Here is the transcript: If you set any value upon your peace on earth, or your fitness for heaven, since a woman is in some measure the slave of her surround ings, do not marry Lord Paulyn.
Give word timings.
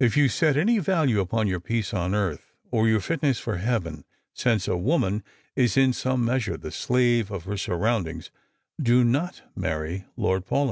If 0.00 0.16
you 0.16 0.30
set 0.30 0.56
any 0.56 0.78
value 0.78 1.20
upon 1.20 1.48
your 1.48 1.60
peace 1.60 1.92
on 1.92 2.14
earth, 2.14 2.54
or 2.70 2.88
your 2.88 2.98
fitness 2.98 3.38
for 3.38 3.58
heaven, 3.58 4.06
since 4.32 4.66
a 4.66 4.74
woman 4.74 5.22
is 5.54 5.76
in 5.76 5.92
some 5.92 6.24
measure 6.24 6.56
the 6.56 6.70
slave 6.72 7.30
of 7.30 7.44
her 7.44 7.58
surround 7.58 8.08
ings, 8.08 8.30
do 8.80 9.04
not 9.04 9.42
marry 9.54 10.06
Lord 10.16 10.46
Paulyn. 10.46 10.64